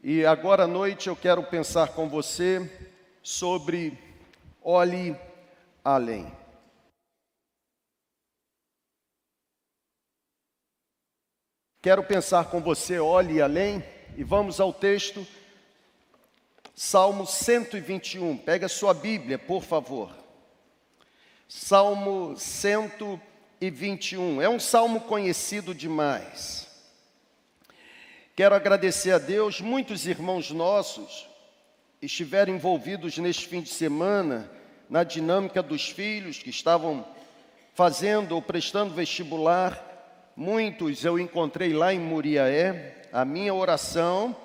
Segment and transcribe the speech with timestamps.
[0.00, 2.70] E agora à noite eu quero pensar com você
[3.20, 3.98] sobre
[4.62, 5.16] olhe
[5.84, 6.32] além.
[11.82, 13.82] Quero pensar com você, olhe além,
[14.16, 15.26] e vamos ao texto,
[16.76, 18.36] Salmo 121.
[18.36, 20.14] Pega sua Bíblia, por favor.
[21.48, 24.40] Salmo 121.
[24.40, 26.67] É um salmo conhecido demais.
[28.38, 31.28] Quero agradecer a Deus, muitos irmãos nossos
[32.00, 34.48] estiveram envolvidos neste fim de semana
[34.88, 37.04] na dinâmica dos filhos que estavam
[37.74, 43.08] fazendo ou prestando vestibular Muitos eu encontrei lá em Muriaé.
[43.12, 44.36] A minha oração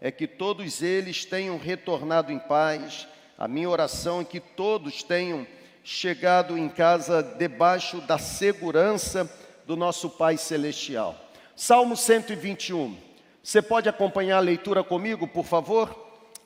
[0.00, 3.06] é que todos eles tenham retornado em paz.
[3.36, 5.46] A minha oração é que todos tenham
[5.84, 9.30] chegado em casa debaixo da segurança
[9.66, 11.14] do nosso Pai Celestial.
[11.54, 13.11] Salmo 121.
[13.42, 15.92] Você pode acompanhar a leitura comigo, por favor?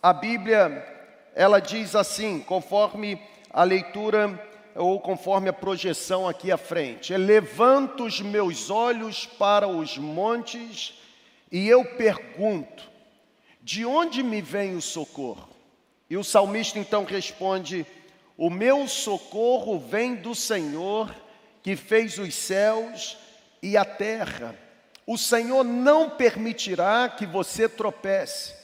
[0.03, 0.83] A Bíblia,
[1.35, 4.41] ela diz assim, conforme a leitura
[4.75, 7.13] ou conforme a projeção aqui à frente.
[7.13, 10.95] É levanto os meus olhos para os montes
[11.53, 12.89] e eu pergunto:
[13.63, 15.49] de onde me vem o socorro?
[16.09, 17.85] E o salmista então responde:
[18.39, 21.15] O meu socorro vem do Senhor
[21.63, 23.19] que fez os céus
[23.63, 24.66] e a terra.
[25.07, 28.55] O Senhor não permitirá que você tropece.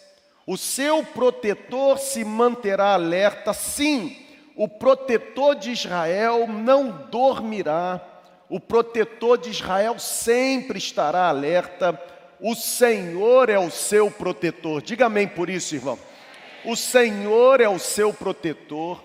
[0.44, 4.16] O seu protetor se manterá alerta, sim,
[4.56, 8.00] o protetor de Israel não dormirá,
[8.48, 11.98] o protetor de Israel sempre estará alerta,
[12.40, 14.82] o Senhor é o seu protetor.
[14.82, 15.98] Diga amém por isso, irmão.
[16.64, 19.02] O Senhor é o seu protetor,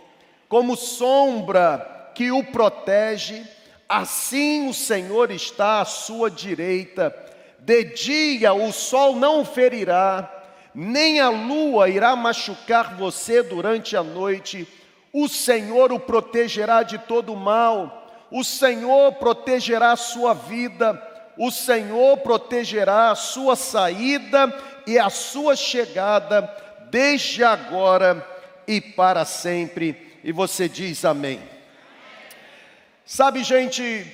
[0.49, 3.43] como sombra que o protege,
[3.87, 7.26] assim o Senhor está à sua direita.
[7.67, 10.31] De dia o sol não ferirá,
[10.73, 14.65] nem a lua irá machucar você durante a noite
[15.11, 20.97] o Senhor o protegerá de todo mal, o Senhor protegerá a sua vida,
[21.37, 26.49] o Senhor protegerá a sua saída e a sua chegada,
[26.89, 28.25] desde agora
[28.65, 30.19] e para sempre.
[30.23, 31.41] E você diz amém.
[33.05, 34.05] Sabe, gente,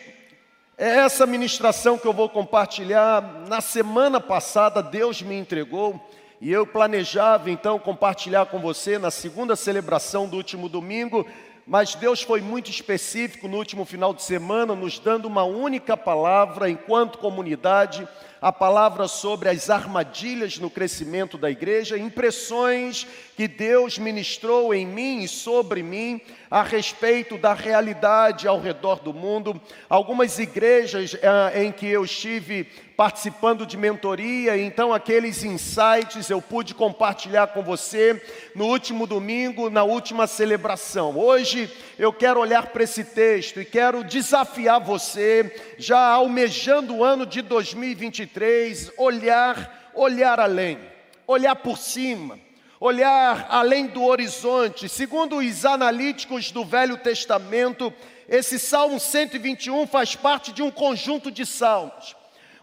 [0.77, 3.21] é essa ministração que eu vou compartilhar.
[3.47, 5.99] Na semana passada, Deus me entregou
[6.41, 11.25] e eu planejava então compartilhar com você na segunda celebração do último domingo,
[11.65, 16.69] mas Deus foi muito específico no último final de semana, nos dando uma única palavra
[16.69, 18.07] enquanto comunidade,
[18.41, 25.23] a palavra sobre as armadilhas no crescimento da igreja, impressões que Deus ministrou em mim
[25.23, 26.21] e sobre mim
[26.51, 29.59] a respeito da realidade ao redor do mundo.
[29.89, 36.75] Algumas igrejas eh, em que eu estive participando de mentoria, então aqueles insights eu pude
[36.75, 38.21] compartilhar com você
[38.55, 41.17] no último domingo, na última celebração.
[41.17, 47.25] Hoje eu quero olhar para esse texto e quero desafiar você, já almejando o ano
[47.25, 50.77] de 2023, olhar, olhar além,
[51.25, 52.37] olhar por cima
[52.79, 54.89] olhar além do horizonte.
[54.89, 57.93] Segundo os analíticos do Velho Testamento,
[58.27, 62.15] esse Salmo 121 faz parte de um conjunto de salmos.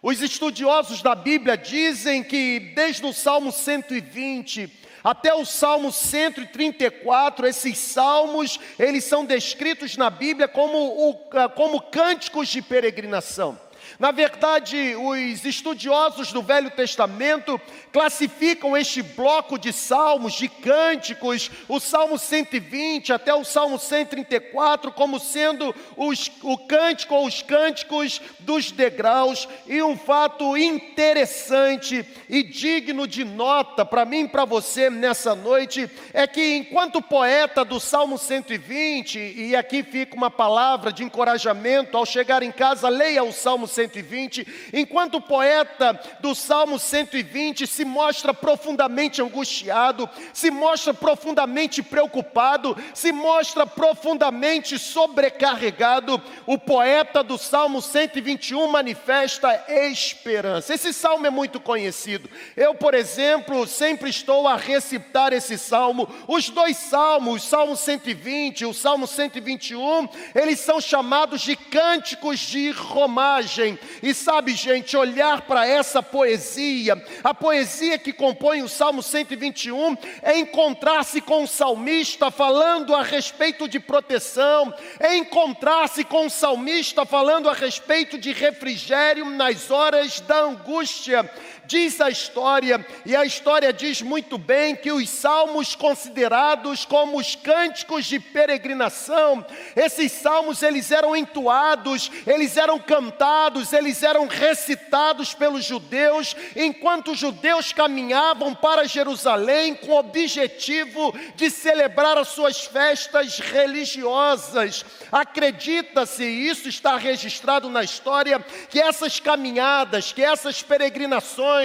[0.03, 7.79] Os estudiosos da Bíblia dizem que desde o Salmo 120 até o Salmo 134, esses
[7.79, 13.59] salmos, eles são descritos na Bíblia como, como cânticos de peregrinação.
[13.99, 17.61] Na verdade, os estudiosos do Velho Testamento
[17.93, 25.19] classificam este bloco de salmos, de cânticos, o Salmo 120 até o Salmo 134, como
[25.19, 29.49] sendo os, o cântico ou os cânticos dos degraus.
[29.67, 35.91] E um fato interessante e digno de nota para mim e para você nessa noite
[36.13, 42.07] é que, enquanto poeta do Salmo 120, e aqui fica uma palavra de encorajamento, ao
[42.07, 43.80] chegar em casa, leia o Salmo 120.
[43.81, 52.77] 120, enquanto o poeta do Salmo 120 se mostra profundamente angustiado, se mostra profundamente preocupado,
[52.95, 60.75] se mostra profundamente sobrecarregado, o poeta do Salmo 121 manifesta esperança.
[60.75, 62.29] Esse salmo é muito conhecido.
[62.57, 66.09] Eu, por exemplo, sempre estou a recitar esse salmo.
[66.29, 72.41] Os dois salmos, o Salmo 120 e o Salmo 121, eles são chamados de cânticos
[72.41, 73.70] de romagem.
[74.03, 80.39] E sabe, gente, olhar para essa poesia, a poesia que compõe o Salmo 121, é
[80.39, 87.49] encontrar-se com o salmista falando a respeito de proteção, é encontrar-se com o salmista falando
[87.49, 91.29] a respeito de refrigério nas horas da angústia
[91.71, 97.37] Diz a história, e a história diz muito bem, que os salmos considerados como os
[97.37, 99.47] cânticos de peregrinação,
[99.77, 107.21] esses salmos eles eram entoados, eles eram cantados, eles eram recitados pelos judeus, enquanto os
[107.21, 114.85] judeus caminhavam para Jerusalém com o objetivo de celebrar as suas festas religiosas.
[115.13, 121.60] Acredita-se, isso está registrado na história, que essas caminhadas, que essas peregrinações,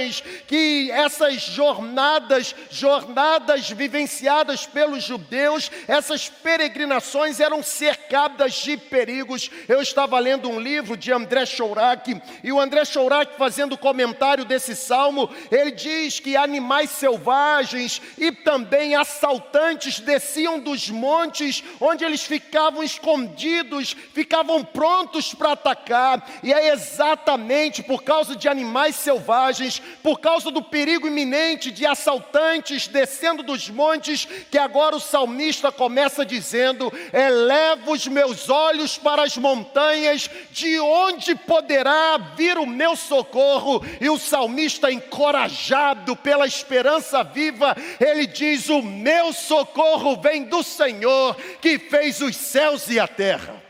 [0.47, 9.50] que essas jornadas, jornadas vivenciadas pelos judeus, essas peregrinações eram cercadas de perigos.
[9.68, 14.75] Eu estava lendo um livro de André Chourac, e o André Chourac, fazendo comentário desse
[14.75, 22.83] salmo, ele diz que animais selvagens e também assaltantes desciam dos montes onde eles ficavam
[22.83, 30.52] escondidos, ficavam prontos para atacar, e é exatamente por causa de animais selvagens, por causa
[30.52, 37.92] do perigo iminente de assaltantes descendo dos montes, que agora o salmista começa dizendo: Eleva
[37.92, 43.84] os meus olhos para as montanhas, de onde poderá vir o meu socorro?
[44.00, 51.36] E o salmista, encorajado pela esperança viva, ele diz: O meu socorro vem do Senhor
[51.62, 53.64] que fez os céus e a terra.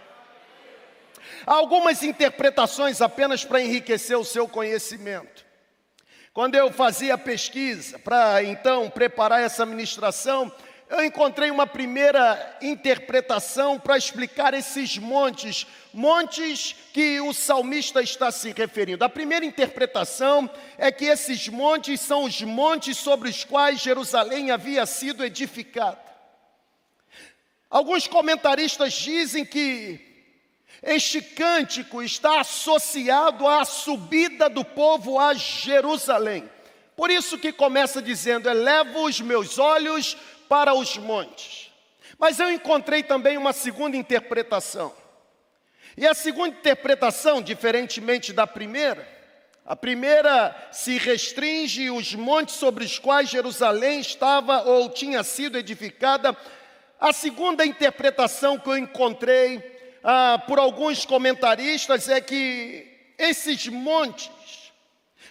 [1.45, 5.34] Algumas interpretações apenas para enriquecer o seu conhecimento.
[6.35, 10.51] Quando eu fazia pesquisa para então preparar essa ministração,
[10.89, 18.51] eu encontrei uma primeira interpretação para explicar esses montes, montes que o salmista está se
[18.51, 19.05] referindo.
[19.05, 24.85] A primeira interpretação é que esses montes são os montes sobre os quais Jerusalém havia
[24.85, 26.03] sido edificada.
[27.69, 30.04] Alguns comentaristas dizem que
[30.83, 36.49] este cântico está associado à subida do povo a Jerusalém.
[36.95, 40.15] Por isso que começa dizendo: Elevo os meus olhos
[40.47, 41.71] para os montes.
[42.17, 44.93] Mas eu encontrei também uma segunda interpretação.
[45.97, 49.07] E a segunda interpretação, diferentemente da primeira,
[49.65, 56.37] a primeira se restringe os montes sobre os quais Jerusalém estava ou tinha sido edificada.
[56.99, 59.74] A segunda interpretação que eu encontrei
[60.07, 62.87] ah, por alguns comentaristas é que
[63.17, 64.71] esses montes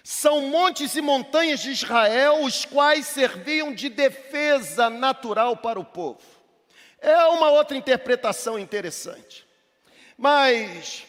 [0.03, 6.21] são montes e montanhas de Israel, os quais serviam de defesa natural para o povo.
[7.01, 9.47] É uma outra interpretação interessante.
[10.19, 11.05] Mas,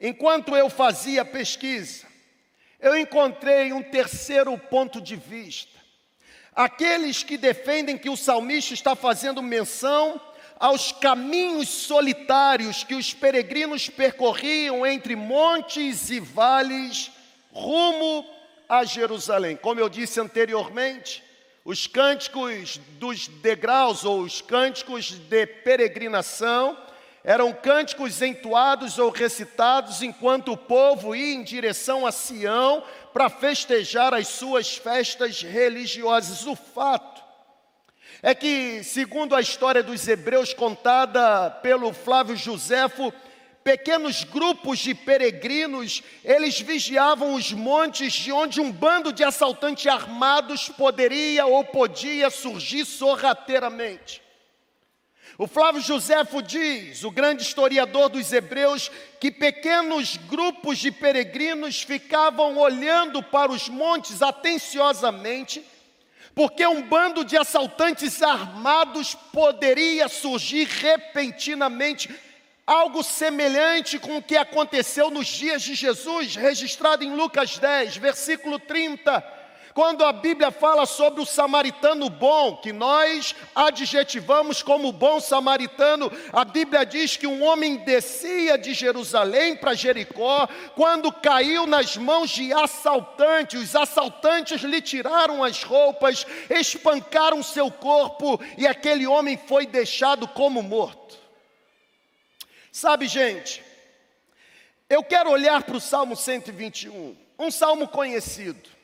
[0.00, 2.06] enquanto eu fazia pesquisa,
[2.80, 5.76] eu encontrei um terceiro ponto de vista.
[6.54, 10.18] Aqueles que defendem que o salmista está fazendo menção
[10.58, 17.10] aos caminhos solitários que os peregrinos percorriam entre montes e vales
[17.52, 18.24] rumo
[18.68, 19.56] a Jerusalém.
[19.56, 21.22] Como eu disse anteriormente,
[21.64, 26.76] os cânticos dos degraus ou os cânticos de peregrinação
[27.24, 34.14] eram cânticos entoados ou recitados enquanto o povo ia em direção a Sião para festejar
[34.14, 36.46] as suas festas religiosas.
[36.46, 37.15] O fato
[38.22, 43.12] é que, segundo a história dos hebreus contada pelo Flávio Joséfo,
[43.62, 50.68] pequenos grupos de peregrinos, eles vigiavam os montes de onde um bando de assaltantes armados
[50.68, 54.22] poderia ou podia surgir sorrateiramente.
[55.38, 62.56] O Flávio Joséfo diz, o grande historiador dos hebreus, que pequenos grupos de peregrinos ficavam
[62.56, 65.62] olhando para os montes atenciosamente,
[66.36, 72.08] porque um bando de assaltantes armados poderia surgir repentinamente
[72.66, 78.58] Algo semelhante com o que aconteceu nos dias de Jesus, registrado em Lucas 10, versículo
[78.58, 79.20] 30,
[79.76, 86.46] quando a Bíblia fala sobre o samaritano bom, que nós adjetivamos como bom samaritano, a
[86.46, 92.54] Bíblia diz que um homem descia de Jerusalém para Jericó, quando caiu nas mãos de
[92.54, 100.26] assaltantes, os assaltantes lhe tiraram as roupas, espancaram seu corpo e aquele homem foi deixado
[100.26, 101.18] como morto.
[102.72, 103.62] Sabe, gente,
[104.88, 108.75] eu quero olhar para o Salmo 121, um salmo conhecido,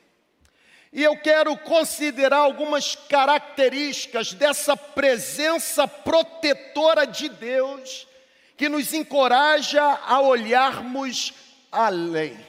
[0.93, 8.07] e eu quero considerar algumas características dessa presença protetora de Deus
[8.55, 11.33] que nos encoraja a olharmos
[11.71, 12.39] além.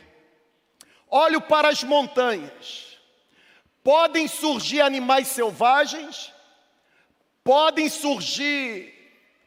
[1.09, 2.99] Olho para as montanhas.
[3.83, 6.31] Podem surgir animais selvagens,
[7.43, 8.93] podem surgir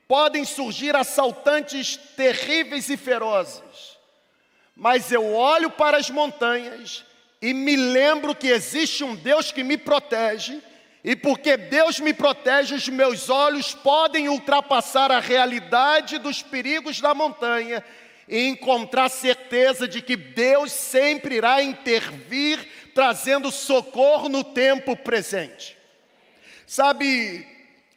[0.08, 3.98] podem surgir assaltantes terríveis e ferozes,
[4.74, 7.04] mas eu olho para as montanhas
[7.42, 10.62] e me lembro que existe um Deus que me protege,
[11.04, 17.14] e porque Deus me protege, os meus olhos podem ultrapassar a realidade dos perigos da
[17.14, 17.84] montanha
[18.28, 22.60] e encontrar certeza de que Deus sempre irá intervir,
[22.94, 25.78] trazendo socorro no tempo presente.
[26.66, 27.48] Sabe,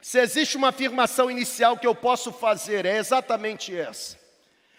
[0.01, 4.20] se existe uma afirmação inicial que eu posso fazer, é exatamente essa.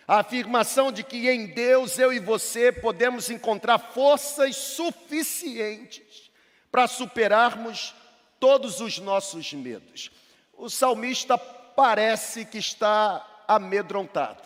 [0.06, 6.30] A afirmação de que em Deus eu e você podemos encontrar forças suficientes
[6.70, 7.94] para superarmos
[8.40, 10.10] todos os nossos medos.
[10.52, 14.42] O salmista parece que está amedrontado.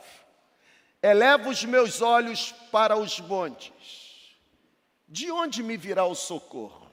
[1.03, 4.37] Eleva os meus olhos para os montes.
[5.09, 6.91] De onde me virá o socorro?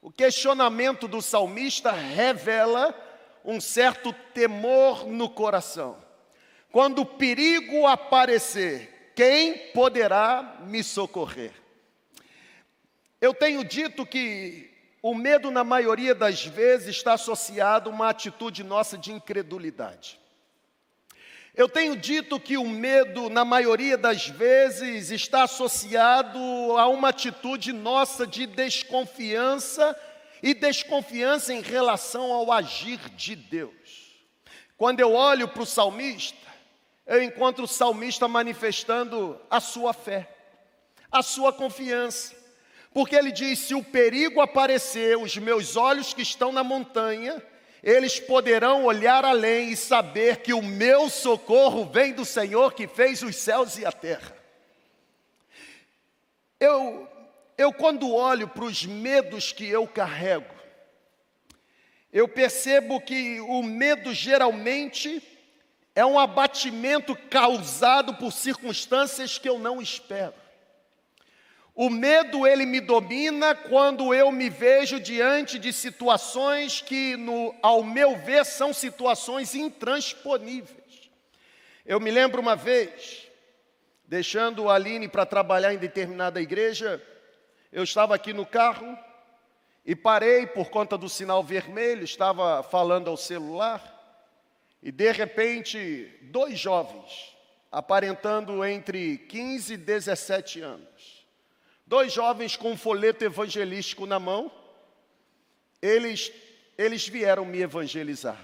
[0.00, 2.94] O questionamento do salmista revela
[3.44, 6.03] um certo temor no coração.
[6.74, 11.52] Quando o perigo aparecer, quem poderá me socorrer?
[13.20, 18.64] Eu tenho dito que o medo, na maioria das vezes, está associado a uma atitude
[18.64, 20.18] nossa de incredulidade.
[21.54, 26.40] Eu tenho dito que o medo, na maioria das vezes, está associado
[26.76, 29.96] a uma atitude nossa de desconfiança
[30.42, 34.26] e desconfiança em relação ao agir de Deus.
[34.76, 36.44] Quando eu olho para o salmista,
[37.06, 40.28] eu encontro o salmista manifestando a sua fé,
[41.12, 42.34] a sua confiança,
[42.92, 47.42] porque ele diz: se o perigo aparecer, os meus olhos que estão na montanha,
[47.82, 53.22] eles poderão olhar além e saber que o meu socorro vem do Senhor que fez
[53.22, 54.34] os céus e a terra.
[56.58, 57.06] Eu,
[57.58, 60.54] eu quando olho para os medos que eu carrego,
[62.10, 65.22] eu percebo que o medo geralmente
[65.94, 70.34] é um abatimento causado por circunstâncias que eu não espero.
[71.74, 77.82] O medo ele me domina quando eu me vejo diante de situações que, no, ao
[77.82, 81.10] meu ver, são situações intransponíveis.
[81.84, 83.28] Eu me lembro uma vez,
[84.06, 87.02] deixando a Aline para trabalhar em determinada igreja,
[87.72, 88.96] eu estava aqui no carro
[89.84, 93.93] e parei por conta do sinal vermelho, estava falando ao celular,
[94.84, 97.34] e de repente, dois jovens,
[97.72, 101.24] aparentando entre 15 e 17 anos,
[101.86, 104.50] Dois jovens com um folheto evangelístico na mão,
[105.82, 106.32] eles,
[106.78, 108.38] eles vieram me evangelizar.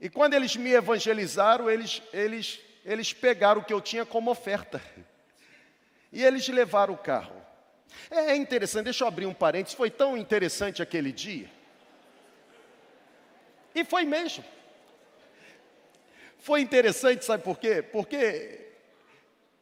[0.00, 4.82] E quando eles me evangelizaram, eles, eles, eles pegaram o que eu tinha como oferta.
[6.10, 7.36] E eles levaram o carro.
[8.10, 11.50] É, é interessante, deixa eu abrir um parênteses, foi tão interessante aquele dia.
[13.74, 14.44] E foi mesmo.
[16.42, 17.80] Foi interessante, sabe por quê?
[17.80, 18.66] Porque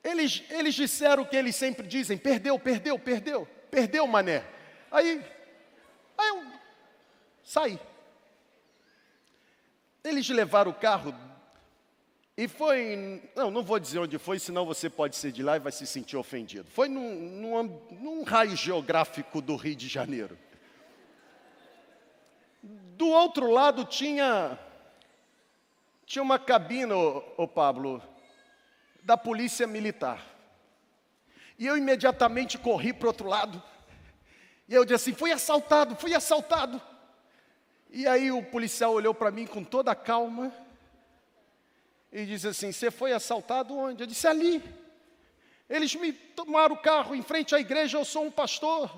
[0.03, 4.43] eles, eles disseram o que eles sempre dizem: perdeu, perdeu, perdeu, perdeu, mané.
[4.91, 5.23] Aí,
[6.17, 6.43] aí eu
[7.45, 7.79] saí.
[10.03, 11.15] Eles levaram o carro
[12.35, 13.23] e foi.
[13.37, 15.87] Não, não vou dizer onde foi, senão você pode ser de lá e vai se
[15.87, 16.71] sentir ofendido.
[16.71, 20.39] Foi num, num, num raio geográfico do Rio de Janeiro.
[22.63, 24.59] Do outro lado tinha.
[26.11, 28.02] Tinha uma cabina, ô, ô Pablo,
[29.00, 30.21] da polícia militar.
[31.57, 33.62] E eu imediatamente corri para o outro lado.
[34.69, 36.83] E eu disse assim: fui assaltado, fui assaltado.
[37.90, 40.52] E aí o policial olhou para mim com toda a calma
[42.11, 44.02] e disse assim: Você foi assaltado onde?
[44.02, 44.61] Eu disse: Ali.
[45.69, 48.90] Eles me tomaram o carro em frente à igreja, eu sou um pastor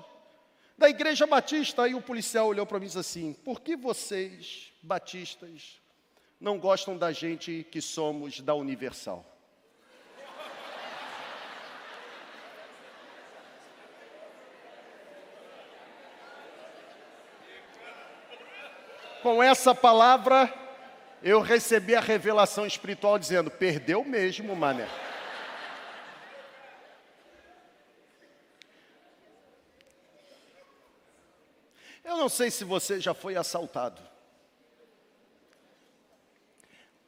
[0.75, 1.83] da igreja batista.
[1.83, 5.82] Aí o policial olhou para mim e disse assim: Por que vocês, batistas,
[6.39, 9.33] não gostam da gente que somos da Universal?
[19.23, 20.53] com essa palavra,
[21.23, 24.87] eu recebi a revelação espiritual dizendo: perdeu mesmo, mané.
[32.03, 34.12] Eu não sei se você já foi assaltado.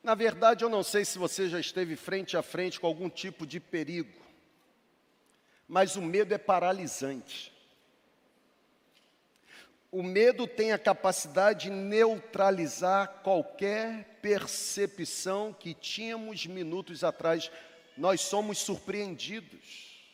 [0.06, 3.44] Na verdade, eu não sei se você já esteve frente a frente com algum tipo
[3.44, 4.22] de perigo.
[5.68, 7.52] Mas o medo é paralisante.
[9.92, 17.50] O medo tem a capacidade de neutralizar qualquer percepção que tínhamos minutos atrás.
[17.98, 20.06] Nós somos surpreendidos.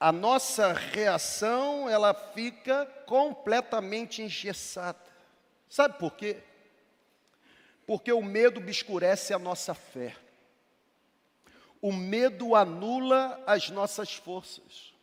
[0.00, 4.98] A nossa reação, ela fica completamente engessada.
[5.68, 6.42] Sabe por quê?
[7.92, 10.16] Porque o medo obscurece a nossa fé.
[11.78, 14.94] O medo anula as nossas forças.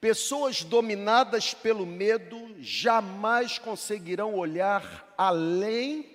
[0.00, 6.08] Pessoas dominadas pelo medo jamais conseguirão olhar além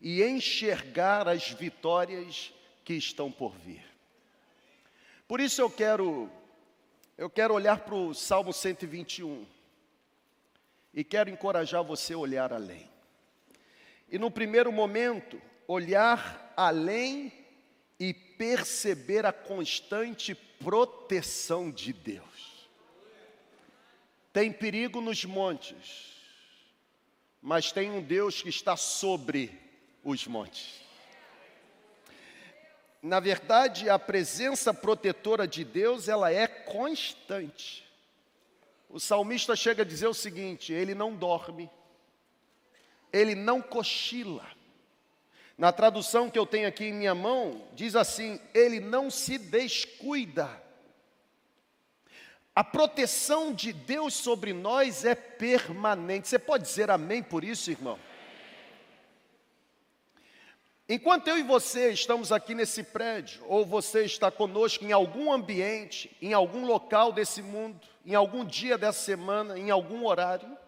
[0.00, 3.84] e enxergar as vitórias que estão por vir.
[5.26, 6.30] Por isso eu quero
[7.18, 9.44] eu quero olhar para o Salmo 121
[10.94, 12.91] e quero encorajar você a olhar além.
[14.12, 17.32] E no primeiro momento, olhar além
[17.98, 22.68] e perceber a constante proteção de Deus.
[24.30, 26.12] Tem perigo nos montes,
[27.40, 29.58] mas tem um Deus que está sobre
[30.04, 30.82] os montes.
[33.02, 37.82] Na verdade, a presença protetora de Deus, ela é constante.
[38.90, 41.70] O salmista chega a dizer o seguinte: ele não dorme,
[43.12, 44.46] ele não cochila.
[45.56, 50.48] Na tradução que eu tenho aqui em minha mão, diz assim: ele não se descuida.
[52.54, 56.28] A proteção de Deus sobre nós é permanente.
[56.28, 57.98] Você pode dizer amém por isso, irmão?
[60.88, 66.14] Enquanto eu e você estamos aqui nesse prédio, ou você está conosco em algum ambiente,
[66.20, 70.58] em algum local desse mundo, em algum dia dessa semana, em algum horário,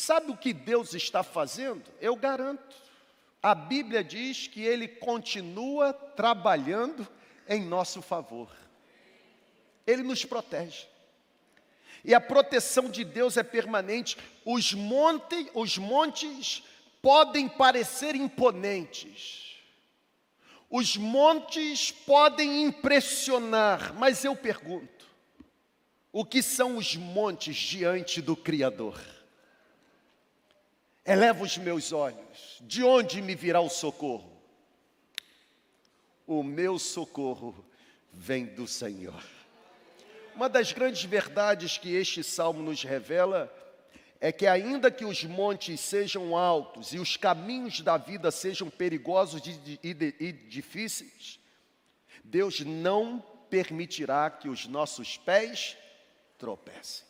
[0.00, 1.84] sabe o que Deus está fazendo?
[2.00, 2.76] Eu garanto.
[3.42, 7.06] A Bíblia diz que Ele continua trabalhando
[7.48, 8.50] em nosso favor.
[9.86, 10.86] Ele nos protege.
[12.04, 14.16] E a proteção de Deus é permanente.
[14.44, 14.74] Os,
[15.54, 16.62] os montes
[17.02, 19.56] podem parecer imponentes,
[20.68, 25.06] os montes podem impressionar, mas eu pergunto:
[26.12, 29.19] o que são os montes diante do Criador?
[31.04, 34.30] Eleva os meus olhos, de onde me virá o socorro?
[36.26, 37.64] O meu socorro
[38.12, 39.22] vem do Senhor.
[40.34, 43.52] Uma das grandes verdades que este salmo nos revela
[44.20, 49.42] é que, ainda que os montes sejam altos e os caminhos da vida sejam perigosos
[49.82, 51.40] e difíceis,
[52.22, 55.76] Deus não permitirá que os nossos pés
[56.38, 57.04] tropecem.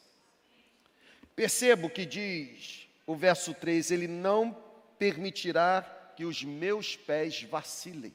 [1.35, 4.57] Percebo que diz o verso 3: Ele não
[4.99, 5.83] permitirá
[6.17, 8.15] que os meus pés vacilem.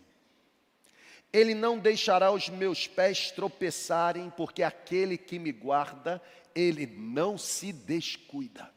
[1.34, 6.22] Ele não deixará os meus pés tropeçarem, porque aquele que me guarda,
[6.54, 8.72] ele não se descuida.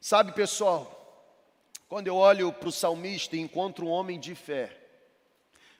[0.00, 0.94] Sabe, pessoal,
[1.86, 4.74] quando eu olho para o salmista e encontro um homem de fé,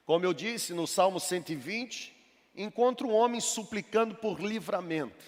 [0.04, 2.14] como eu disse no Salmo 120,
[2.54, 5.24] encontro um homem suplicando por livramento.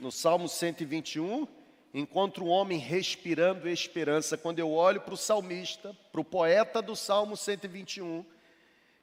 [0.00, 1.46] No Salmo 121,
[1.92, 4.36] encontro um homem respirando esperança.
[4.36, 8.24] Quando eu olho para o salmista, para o poeta do Salmo 121,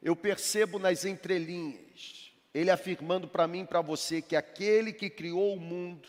[0.01, 5.55] eu percebo nas entrelinhas, ele afirmando para mim e para você que aquele que criou
[5.55, 6.07] o mundo,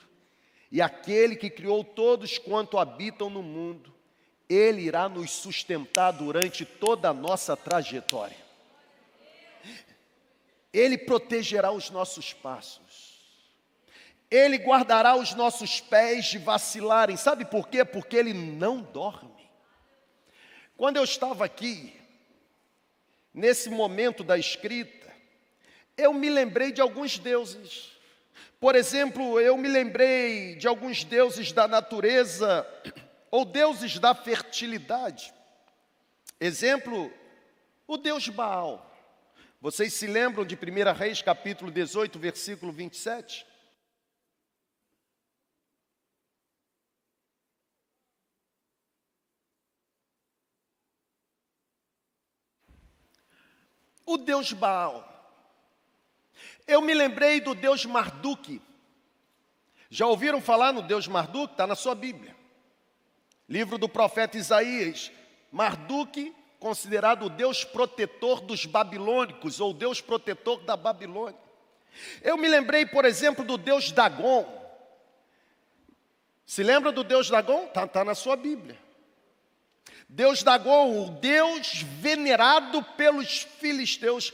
[0.70, 3.94] e aquele que criou todos quanto habitam no mundo,
[4.48, 8.36] ele irá nos sustentar durante toda a nossa trajetória.
[10.72, 12.93] Ele protegerá os nossos passos.
[14.34, 17.16] Ele guardará os nossos pés de vacilarem.
[17.16, 17.84] Sabe por quê?
[17.84, 19.48] Porque ele não dorme.
[20.76, 21.94] Quando eu estava aqui,
[23.32, 25.12] nesse momento da escrita,
[25.96, 27.94] eu me lembrei de alguns deuses
[28.64, 32.66] por exemplo, eu me lembrei de alguns deuses da natureza
[33.30, 35.34] ou deuses da fertilidade.
[36.40, 37.12] Exemplo,
[37.86, 38.90] o deus Baal.
[39.60, 40.58] Vocês se lembram de 1
[40.96, 43.46] Reis capítulo 18, versículo 27?
[54.06, 55.10] O deus Baal.
[56.66, 58.60] Eu me lembrei do Deus Marduk.
[59.90, 61.52] Já ouviram falar no Deus Marduk?
[61.52, 62.34] Está na sua Bíblia.
[63.48, 65.12] Livro do profeta Isaías.
[65.52, 71.38] Marduk, considerado o Deus protetor dos babilônicos, ou Deus protetor da Babilônia.
[72.22, 74.44] Eu me lembrei, por exemplo, do Deus Dagon.
[76.44, 77.64] Se lembra do Deus Dagon?
[77.64, 78.83] Está tá na sua Bíblia.
[80.14, 84.32] Deus Dagon, o Deus venerado pelos filisteus.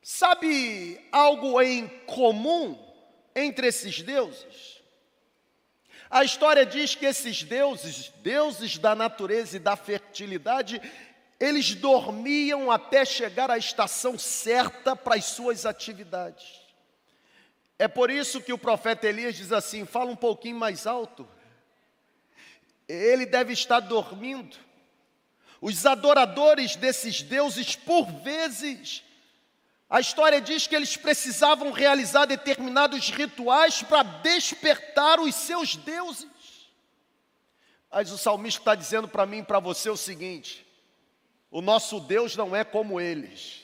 [0.00, 2.78] Sabe algo em comum
[3.34, 4.80] entre esses deuses?
[6.08, 10.80] A história diz que esses deuses, deuses da natureza e da fertilidade,
[11.40, 16.62] eles dormiam até chegar à estação certa para as suas atividades.
[17.80, 21.28] É por isso que o profeta Elias diz assim: fala um pouquinho mais alto.
[22.88, 24.56] Ele deve estar dormindo.
[25.60, 29.02] Os adoradores desses deuses, por vezes,
[29.88, 36.26] A história diz que eles precisavam realizar determinados rituais para despertar os seus deuses.
[37.90, 40.66] Mas o salmista está dizendo para mim e para você o seguinte:
[41.50, 43.62] o nosso Deus não é como eles.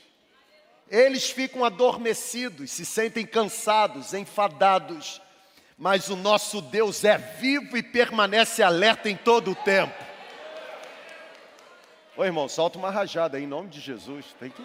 [0.88, 5.20] Eles ficam adormecidos, se sentem cansados, enfadados,
[5.82, 9.92] mas o nosso Deus é vivo e permanece alerta em todo o tempo.
[12.16, 14.26] Ô irmão, solta uma rajada aí, em nome de Jesus.
[14.38, 14.64] Tem que.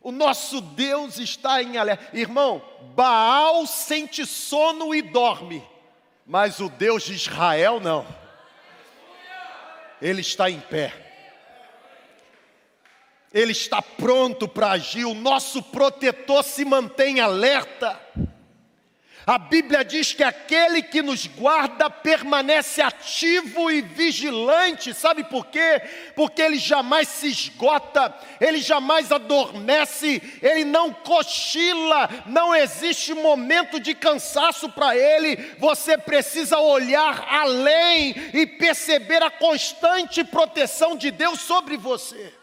[0.00, 2.18] O nosso Deus está em alerta.
[2.18, 2.60] Irmão,
[2.96, 5.64] Baal sente sono e dorme,
[6.26, 8.04] mas o Deus de Israel não.
[10.00, 11.11] Ele está em pé.
[13.32, 15.04] Ele está pronto para agir.
[15.04, 18.00] O nosso protetor se mantém alerta.
[19.24, 25.80] A Bíblia diz que aquele que nos guarda permanece ativo e vigilante, sabe por quê?
[26.16, 33.94] Porque ele jamais se esgota, ele jamais adormece, ele não cochila, não existe momento de
[33.94, 35.36] cansaço para ele.
[35.58, 42.41] Você precisa olhar além e perceber a constante proteção de Deus sobre você.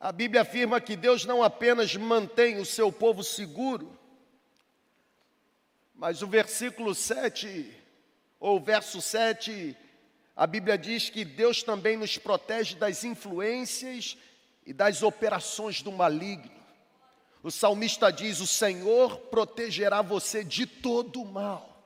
[0.00, 4.00] A Bíblia afirma que Deus não apenas mantém o seu povo seguro,
[5.94, 7.70] mas o versículo 7,
[8.40, 9.76] ou verso 7,
[10.34, 14.16] a Bíblia diz que Deus também nos protege das influências
[14.64, 16.50] e das operações do maligno.
[17.42, 21.84] O salmista diz: O Senhor protegerá você de todo o mal,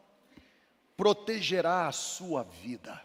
[0.96, 3.03] protegerá a sua vida.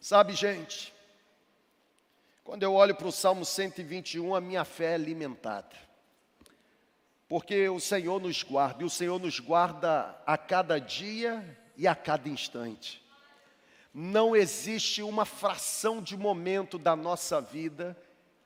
[0.00, 0.94] Sabe, gente,
[2.48, 5.76] quando eu olho para o Salmo 121, a minha fé é alimentada.
[7.28, 11.44] Porque o Senhor nos guarda, e o Senhor nos guarda a cada dia
[11.76, 13.04] e a cada instante.
[13.92, 17.94] Não existe uma fração de momento da nossa vida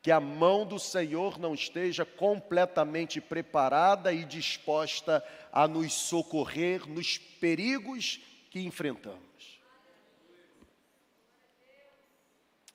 [0.02, 7.18] que a mão do Senhor não esteja completamente preparada e disposta a nos socorrer nos
[7.18, 8.18] perigos
[8.50, 9.31] que enfrentamos.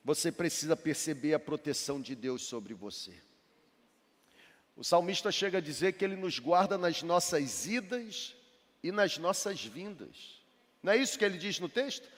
[0.08, 3.12] Você precisa perceber a proteção de Deus sobre você.
[4.74, 8.34] O salmista chega a dizer que ele nos guarda nas nossas idas
[8.82, 10.40] e nas nossas vindas.
[10.82, 12.08] Não é isso que ele diz no texto?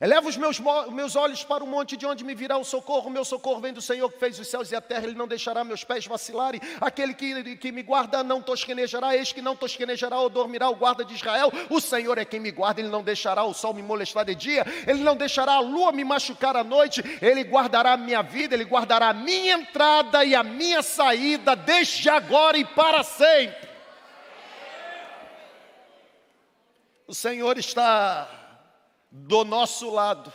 [0.00, 0.58] Eleva os meus,
[0.90, 3.08] meus olhos para o monte de onde me virá o socorro.
[3.08, 5.04] O meu socorro vem do Senhor que fez os céus e a terra.
[5.04, 6.58] Ele não deixará meus pés vacilarem.
[6.80, 9.14] Aquele que, que me guarda não tosquenejará.
[9.14, 11.52] Eis que não tosquenejará ou dormirá o guarda de Israel.
[11.68, 12.80] O Senhor é quem me guarda.
[12.80, 14.64] Ele não deixará o sol me molestar de dia.
[14.86, 17.02] Ele não deixará a lua me machucar à noite.
[17.20, 18.54] Ele guardará a minha vida.
[18.54, 23.68] Ele guardará a minha entrada e a minha saída desde agora e para sempre.
[27.06, 28.39] O Senhor está
[29.10, 30.32] do nosso lado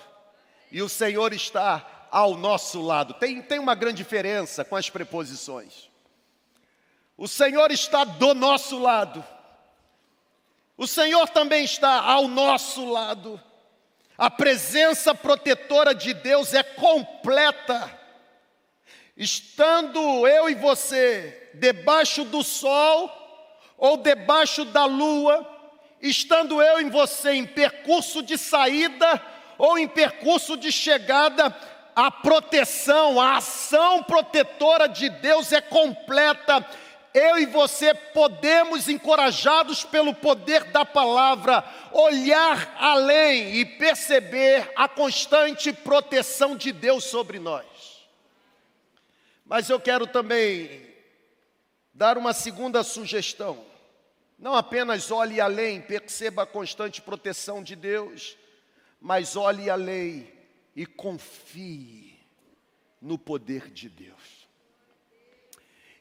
[0.72, 3.14] e o Senhor está ao nosso lado.
[3.14, 5.90] Tem, tem uma grande diferença com as preposições.
[7.18, 9.24] O Senhor está do nosso lado.
[10.78, 13.42] O Senhor também está ao nosso lado.
[14.18, 17.90] A presença protetora de Deus é completa.
[19.16, 23.10] Estando eu e você debaixo do sol
[23.78, 25.55] ou debaixo da lua,
[26.02, 29.22] estando eu em você em percurso de saída
[29.58, 31.56] ou em percurso de chegada,
[31.96, 36.66] a proteção, a ação protetora de Deus é completa.
[37.14, 45.72] Eu e você podemos, encorajados pelo poder da palavra, olhar além e perceber a constante
[45.72, 47.66] proteção de Deus sobre nós.
[49.46, 50.86] Mas eu quero também
[51.94, 53.75] dar uma segunda sugestão.
[54.38, 58.38] Não apenas olhe além, perceba a constante proteção de Deus,
[59.00, 60.32] mas olhe além
[60.76, 62.20] e confie
[63.02, 64.48] no poder de Deus.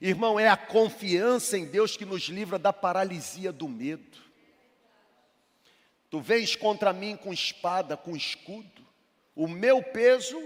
[0.00, 4.18] Irmão, é a confiança em Deus que nos livra da paralisia do medo.
[6.10, 8.84] Tu vens contra mim com espada, com escudo,
[9.34, 10.40] o meu peso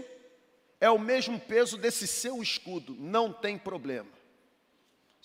[0.81, 4.18] é o mesmo peso desse seu escudo, não tem problema.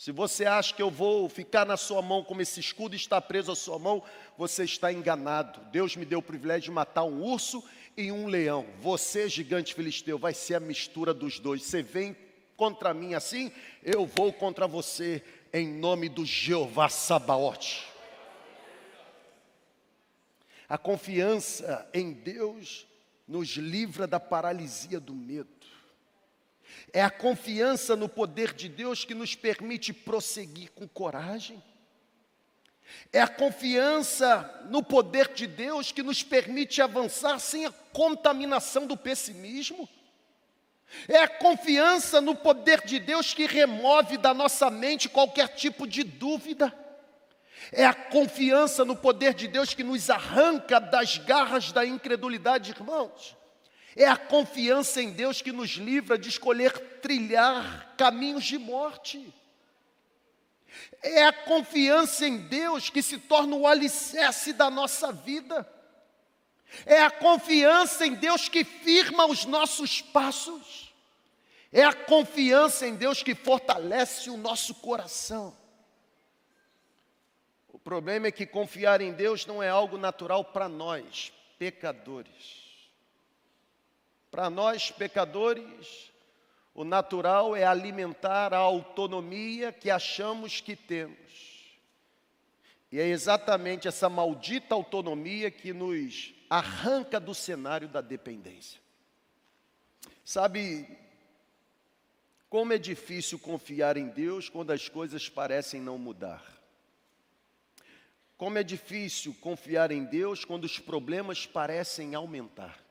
[0.04, 3.54] Se você acha que eu vou ficar na sua mão como esse escudo está preso
[3.54, 4.04] à sua mão,
[4.38, 5.62] você está enganado.
[5.72, 7.64] Deus me deu o privilégio de matar um urso
[7.96, 8.68] e um leão.
[8.82, 11.64] Você, gigante filisteu, vai ser a mistura dos dois.
[11.64, 12.18] Você vem
[12.58, 13.50] contra mim assim,
[13.82, 17.88] eu vou contra você em nome do Jeová Sabaote.
[20.68, 22.86] A confiança em Deus
[23.26, 25.63] nos livra da paralisia do medo.
[26.92, 31.62] É a confiança no poder de Deus que nos permite prosseguir com coragem.
[33.12, 38.98] É a confiança no poder de Deus que nos permite avançar sem a contaminação do
[38.98, 39.88] pessimismo.
[41.08, 46.04] É a confiança no poder de Deus que remove da nossa mente qualquer tipo de
[46.04, 46.74] dúvida.
[47.72, 53.36] É a confiança no poder de Deus que nos arranca das garras da incredulidade, irmãos.
[53.96, 59.34] É a confiança em Deus que nos livra de escolher trilhar caminhos de morte.
[61.02, 65.70] É a confiança em Deus que se torna o alicerce da nossa vida.
[66.86, 70.92] É a confiança em Deus que firma os nossos passos.
[71.72, 75.56] É a confiança em Deus que fortalece o nosso coração.
[77.68, 82.63] O problema é que confiar em Deus não é algo natural para nós, pecadores.
[84.34, 86.12] Para nós, pecadores,
[86.74, 91.78] o natural é alimentar a autonomia que achamos que temos.
[92.92, 98.82] E é exatamente essa maldita autonomia que nos arranca do cenário da dependência.
[100.26, 100.88] Sabe,
[102.50, 106.44] como é difícil confiar em Deus quando as coisas parecem não mudar.
[108.36, 112.84] Como é difícil confiar em Deus quando os problemas parecem aumentar.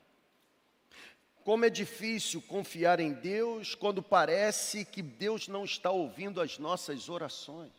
[1.43, 7.09] Como é difícil confiar em Deus quando parece que Deus não está ouvindo as nossas
[7.09, 7.71] orações.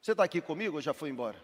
[0.00, 1.38] Você está aqui comigo ou já foi embora?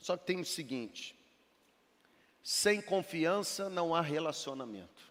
[0.00, 1.14] Só que tem o seguinte:
[2.42, 5.06] sem confiança não há relacionamento.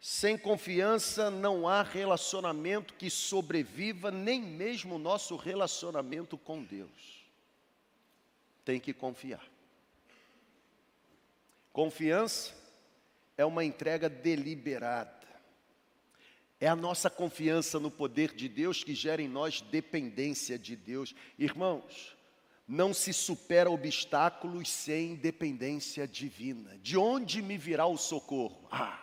[0.00, 7.26] Sem confiança não há relacionamento que sobreviva, nem mesmo o nosso relacionamento com Deus.
[8.64, 9.44] Tem que confiar.
[11.78, 12.52] Confiança
[13.36, 15.28] é uma entrega deliberada.
[16.58, 21.14] É a nossa confiança no poder de Deus que gera em nós dependência de Deus.
[21.38, 22.16] Irmãos,
[22.66, 26.76] não se supera obstáculos sem dependência divina.
[26.78, 28.66] De onde me virá o socorro?
[28.72, 29.00] Ah,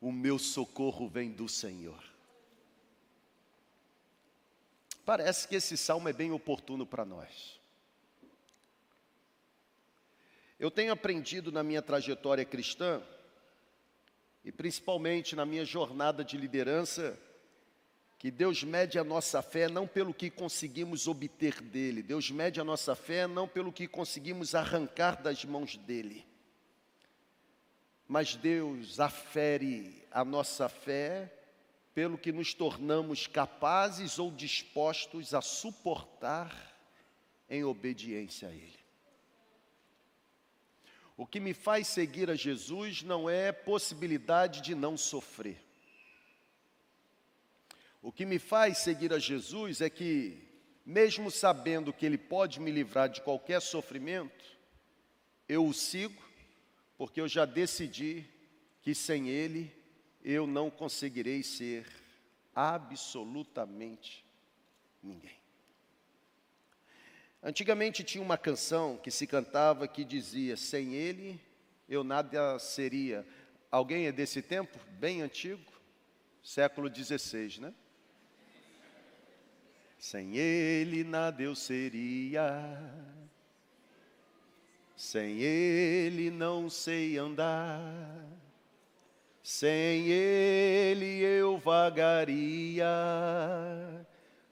[0.00, 2.02] o meu socorro vem do Senhor.
[5.04, 7.57] Parece que esse salmo é bem oportuno para nós.
[10.58, 13.00] Eu tenho aprendido na minha trajetória cristã,
[14.44, 17.16] e principalmente na minha jornada de liderança,
[18.18, 22.64] que Deus mede a nossa fé não pelo que conseguimos obter dele, Deus mede a
[22.64, 26.26] nossa fé não pelo que conseguimos arrancar das mãos dele,
[28.08, 31.32] mas Deus afere a nossa fé
[31.94, 36.52] pelo que nos tornamos capazes ou dispostos a suportar
[37.48, 38.87] em obediência a Ele.
[41.18, 45.60] O que me faz seguir a Jesus não é possibilidade de não sofrer.
[48.00, 50.40] O que me faz seguir a Jesus é que,
[50.86, 54.44] mesmo sabendo que Ele pode me livrar de qualquer sofrimento,
[55.48, 56.22] eu o sigo,
[56.96, 58.24] porque eu já decidi
[58.80, 59.74] que sem Ele
[60.22, 61.84] eu não conseguirei ser
[62.54, 64.24] absolutamente
[65.02, 65.36] ninguém.
[67.42, 71.40] Antigamente tinha uma canção que se cantava que dizia: Sem ele
[71.88, 73.24] eu nada seria.
[73.70, 74.78] Alguém é desse tempo?
[74.98, 75.62] Bem antigo?
[76.42, 77.74] Século XVI, né?
[79.98, 82.70] Sem ele nada eu seria,
[84.96, 88.24] sem ele não sei andar,
[89.42, 92.86] sem ele eu vagaria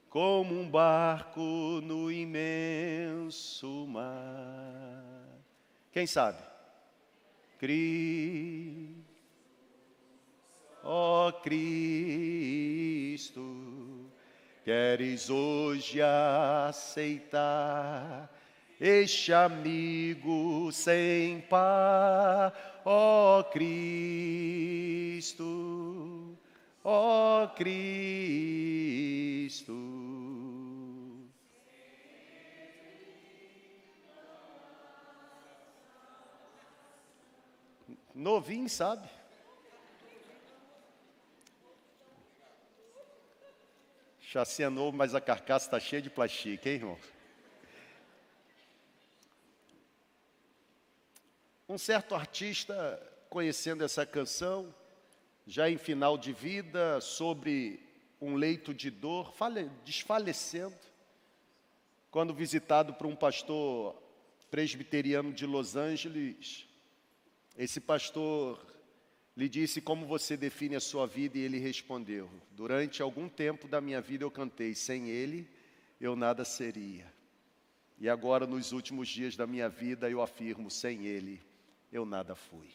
[0.09, 5.03] como um barco no imenso mar.
[5.91, 6.41] Quem sabe?
[7.59, 8.95] Cristo,
[10.83, 11.61] ó Cristo,
[14.63, 18.31] queres hoje aceitar
[18.79, 22.53] este amigo sem par,
[22.85, 25.43] ó Cristo,
[26.89, 27.97] ó Cristo.
[38.15, 39.05] Novinho, sabe?
[44.21, 46.97] Chassi é novo, mas a carcaça está cheia de plástico, hein, irmão?
[51.67, 52.73] Um certo artista,
[53.29, 54.73] conhecendo essa canção,
[55.47, 57.79] já em final de vida, sobre
[58.19, 60.75] um leito de dor, fale, desfalecendo,
[62.11, 63.95] quando visitado por um pastor
[64.51, 66.67] presbiteriano de Los Angeles,
[67.57, 68.61] esse pastor
[69.37, 73.79] lhe disse como você define a sua vida e ele respondeu: Durante algum tempo da
[73.79, 75.49] minha vida eu cantei, sem ele
[75.99, 77.11] eu nada seria.
[77.99, 81.41] E agora, nos últimos dias da minha vida, eu afirmo: sem ele
[81.91, 82.67] eu nada fui.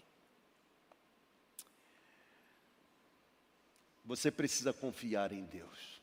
[4.05, 6.01] Você precisa confiar em Deus.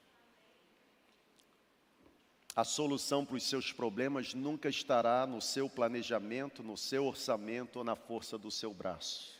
[2.56, 7.86] A solução para os seus problemas nunca estará no seu planejamento, no seu orçamento ou
[7.86, 9.40] na força do seu braço.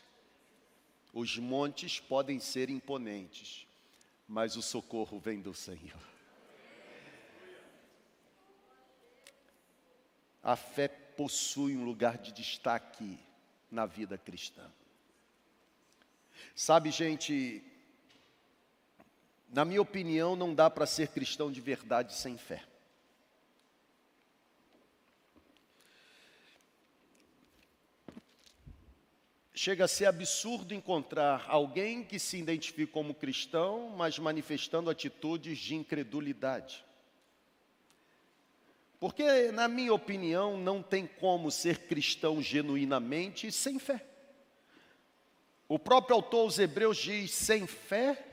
[1.12, 3.66] Os montes podem ser imponentes,
[4.28, 6.00] mas o socorro vem do Senhor.
[10.42, 13.18] A fé possui um lugar de destaque
[13.70, 14.70] na vida cristã.
[16.54, 17.62] Sabe, gente,
[19.52, 22.62] na minha opinião, não dá para ser cristão de verdade sem fé.
[29.52, 35.74] Chega a ser absurdo encontrar alguém que se identifica como cristão, mas manifestando atitudes de
[35.74, 36.82] incredulidade.
[38.98, 44.06] Porque, na minha opinião, não tem como ser cristão genuinamente sem fé.
[45.68, 48.29] O próprio autor aos Hebreus diz: sem fé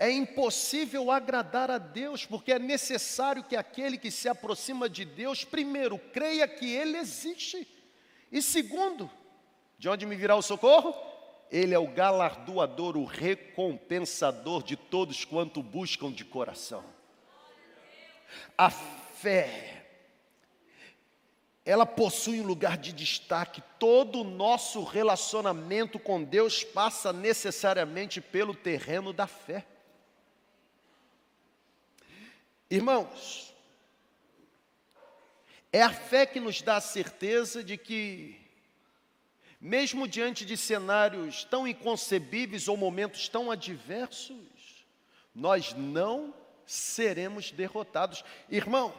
[0.00, 5.44] é impossível agradar a Deus, porque é necessário que aquele que se aproxima de Deus,
[5.44, 7.68] primeiro, creia que Ele existe,
[8.32, 9.10] e segundo,
[9.78, 10.94] de onde me virá o socorro?
[11.50, 16.82] Ele é o galardoador, o recompensador de todos quanto buscam de coração.
[18.56, 19.84] A fé,
[21.62, 23.62] ela possui um lugar de destaque.
[23.78, 29.66] Todo o nosso relacionamento com Deus passa necessariamente pelo terreno da fé.
[32.70, 33.52] Irmãos,
[35.72, 38.40] é a fé que nos dá a certeza de que
[39.60, 44.86] mesmo diante de cenários tão inconcebíveis ou momentos tão adversos,
[45.34, 46.32] nós não
[46.64, 48.24] seremos derrotados.
[48.48, 48.94] Irmão,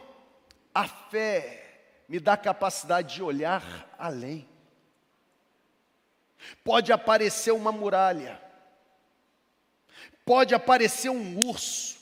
[0.74, 4.48] a fé me dá capacidade de olhar além.
[6.64, 8.42] Pode aparecer uma muralha,
[10.26, 11.98] pode aparecer um urso,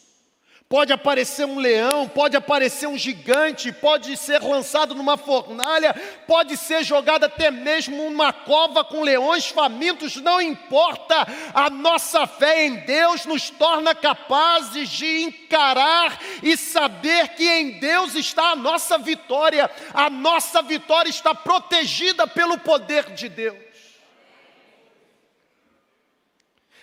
[0.69, 5.95] Pode aparecer um leão, pode aparecer um gigante, pode ser lançado numa fornalha,
[6.27, 12.67] pode ser jogado até mesmo numa cova com leões famintos, não importa, a nossa fé
[12.67, 18.99] em Deus nos torna capazes de encarar e saber que em Deus está a nossa
[18.99, 23.68] vitória, a nossa vitória está protegida pelo poder de Deus.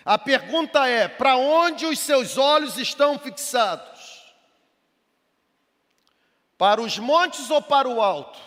[0.07, 4.23] A pergunta é: para onde os seus olhos estão fixados?
[6.57, 8.39] Para os montes ou para o alto?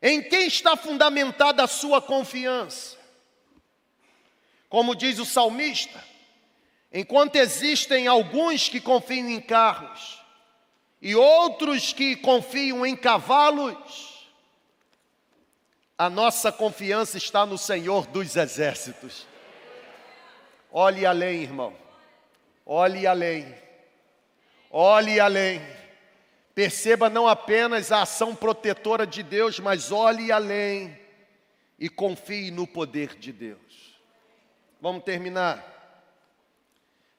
[0.00, 2.96] Em quem está fundamentada a sua confiança?
[4.66, 6.02] Como diz o salmista,
[6.90, 10.18] enquanto existem alguns que confiam em carros
[11.02, 14.09] e outros que confiam em cavalos,
[16.00, 19.26] a nossa confiança está no Senhor dos exércitos.
[20.72, 21.76] Olhe além, irmão.
[22.64, 23.54] Olhe além.
[24.70, 25.60] Olhe além.
[26.54, 30.98] Perceba não apenas a ação protetora de Deus, mas olhe além
[31.78, 34.00] e confie no poder de Deus.
[34.80, 35.62] Vamos terminar.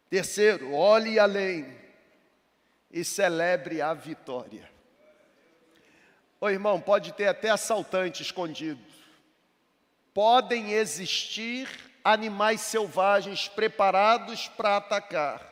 [0.09, 1.71] Terceiro, olhe além
[2.89, 4.70] e celebre a vitória.
[6.43, 8.81] Ô irmão, pode ter até assaltante escondido.
[10.11, 11.69] Podem existir
[12.03, 15.51] animais selvagens preparados para atacar.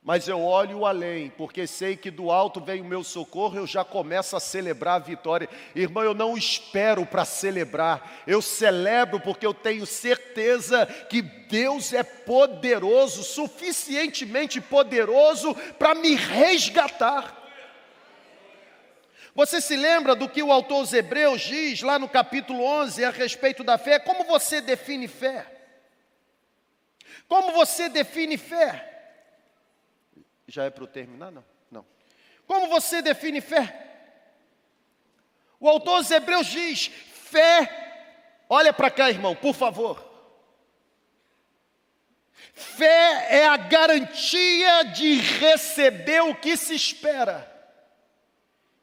[0.00, 3.84] Mas eu olho além, porque sei que do alto vem o meu socorro, eu já
[3.84, 5.48] começo a celebrar a vitória.
[5.74, 12.04] Irmão, eu não espero para celebrar, eu celebro porque eu tenho certeza que Deus é
[12.04, 17.41] poderoso, suficientemente poderoso para me resgatar.
[19.34, 23.10] Você se lembra do que o autor aos Hebreus diz lá no capítulo 11 a
[23.10, 23.98] respeito da fé?
[23.98, 25.46] Como você define fé?
[27.26, 28.88] Como você define fé?
[30.46, 31.30] Já é para eu terminar?
[31.30, 31.86] Não, não.
[32.46, 33.90] Como você define fé?
[35.58, 40.10] O autor aos Hebreus diz: fé, olha para cá, irmão, por favor.
[42.52, 47.51] Fé é a garantia de receber o que se espera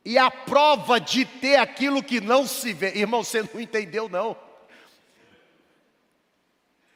[0.10, 2.98] e a prova de ter aquilo que não se vê.
[2.98, 4.36] Irmão, você não entendeu, não.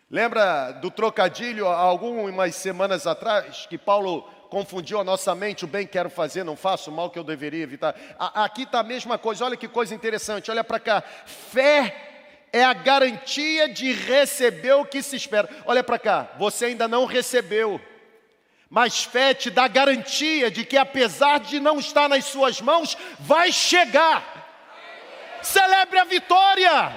[0.09, 6.09] Lembra do trocadilho algumas semanas atrás, que Paulo confundiu a nossa mente, o bem quero
[6.09, 7.95] fazer, não faço, o mal que eu deveria evitar.
[8.17, 11.03] Aqui está a mesma coisa, olha que coisa interessante, olha para cá.
[11.27, 15.47] Fé é a garantia de receber o que se espera.
[15.67, 17.79] Olha para cá, você ainda não recebeu,
[18.73, 23.51] mas fé te dá garantia de que, apesar de não estar nas suas mãos, vai
[23.51, 24.23] chegar.
[25.43, 26.91] Celebre a vitória.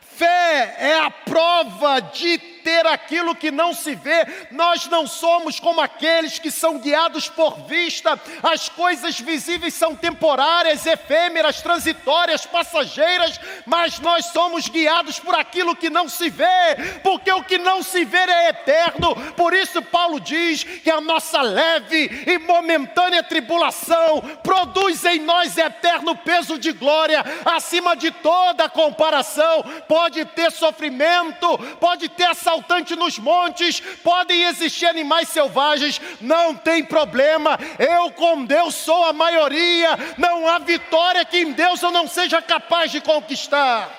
[0.00, 4.26] Fé é a prova de ter aquilo que não se vê.
[4.50, 8.18] Nós não somos como aqueles que são guiados por vista.
[8.42, 15.90] As coisas visíveis são temporárias, efêmeras, transitórias, passageiras, mas nós somos guiados por aquilo que
[15.90, 19.14] não se vê, porque o que não se vê é eterno.
[19.36, 26.16] Por isso, Paulo diz que a nossa leve e momentânea tribulação produz em nós eterno
[26.16, 29.62] peso de glória, acima de toda comparação.
[29.86, 36.84] Pode ter sofrimento, pode ter essa assaltante nos montes, podem existir animais selvagens, não tem
[36.84, 37.58] problema.
[37.78, 42.40] Eu com Deus sou a maioria, não há vitória que em Deus eu não seja
[42.40, 43.90] capaz de conquistar.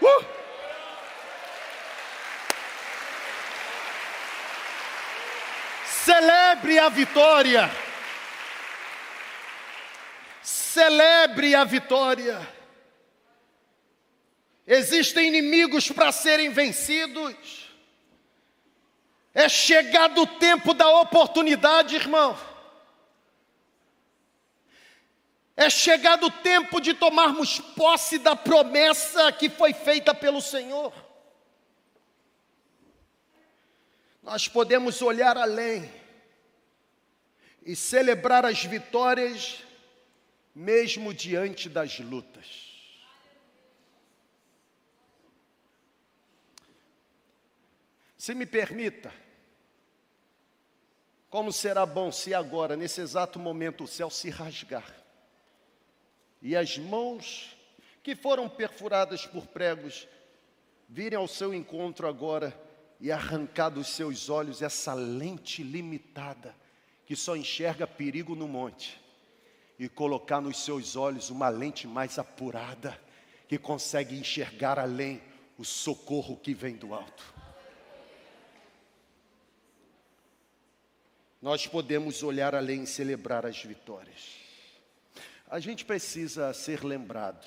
[0.00, 0.24] Uh!
[5.84, 7.70] Celebre a vitória.
[10.42, 12.59] Celebre a vitória.
[14.72, 17.68] Existem inimigos para serem vencidos.
[19.34, 22.38] É chegado o tempo da oportunidade, irmão.
[25.56, 30.94] É chegado o tempo de tomarmos posse da promessa que foi feita pelo Senhor.
[34.22, 35.92] Nós podemos olhar além
[37.66, 39.64] e celebrar as vitórias,
[40.54, 42.69] mesmo diante das lutas.
[48.20, 49.10] Se me permita,
[51.30, 54.84] como será bom se agora, nesse exato momento, o céu se rasgar
[56.42, 57.56] e as mãos
[58.02, 60.06] que foram perfuradas por pregos
[60.86, 62.54] virem ao seu encontro agora
[63.00, 66.54] e arrancar dos seus olhos essa lente limitada
[67.06, 69.00] que só enxerga perigo no monte
[69.78, 73.00] e colocar nos seus olhos uma lente mais apurada
[73.48, 75.22] que consegue enxergar além
[75.56, 77.39] o socorro que vem do alto.
[81.40, 84.36] Nós podemos olhar além e celebrar as vitórias.
[85.48, 87.46] A gente precisa ser lembrado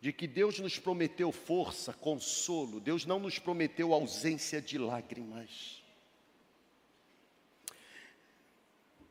[0.00, 5.82] de que Deus nos prometeu força, consolo, Deus não nos prometeu ausência de lágrimas.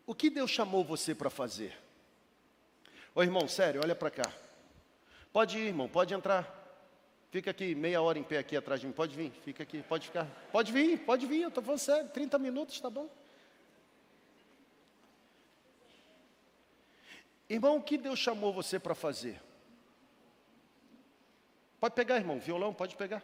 [0.06, 1.78] O que Deus chamou você para fazer?
[3.16, 4.32] Ô irmão, sério, olha para cá.
[5.32, 6.60] Pode ir, irmão, pode entrar.
[7.30, 8.94] Fica aqui meia hora em pé aqui atrás de mim.
[8.94, 10.26] Pode vir, fica aqui, pode ficar.
[10.52, 13.10] Pode vir, pode vir, eu estou falando sério, 30 minutos, tá bom.
[17.54, 19.42] Irmão, o que Deus chamou você para fazer?
[21.82, 23.22] Pode pegar, irmão, violão, pode pegar.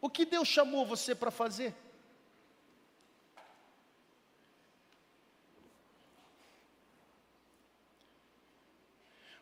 [0.00, 1.74] O que Deus chamou você para fazer?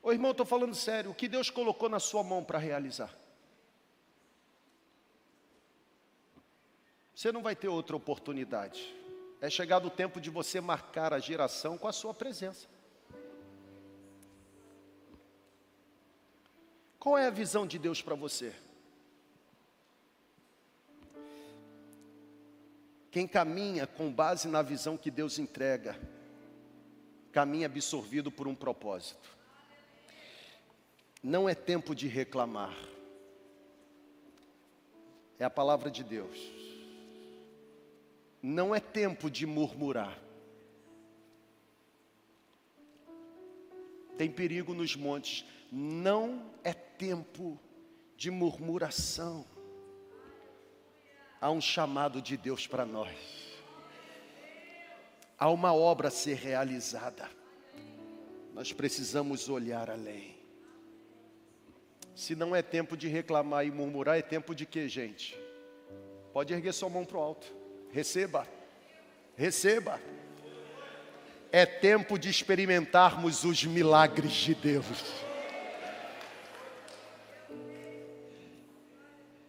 [0.03, 3.15] Ô irmão, estou falando sério, o que Deus colocou na sua mão para realizar?
[7.15, 9.02] Você não vai ter outra oportunidade.
[9.43, 12.69] É chegado o tempo de você marcar a geração com a sua presença.
[16.97, 18.55] Qual é a visão de Deus para você?
[23.11, 25.99] Quem caminha com base na visão que Deus entrega,
[27.33, 29.29] caminha absorvido por um propósito.
[31.21, 32.77] Não é tempo de reclamar,
[35.37, 36.72] é a palavra de Deus
[38.43, 40.19] não é tempo de murmurar.
[44.19, 47.59] Tem perigo nos montes, não é tempo
[48.17, 49.47] de murmuração.
[51.41, 53.17] Há um chamado de Deus para nós.
[55.39, 57.29] Há uma obra a ser realizada.
[58.55, 60.37] Nós precisamos olhar além.
[62.15, 65.39] Se não é tempo de reclamar e murmurar, é tempo de quê, gente?
[66.33, 67.62] Pode erguer sua mão para o alto.
[67.93, 68.49] Receba,
[69.37, 70.01] receba.
[71.53, 75.23] É tempo de experimentarmos os milagres de Deus.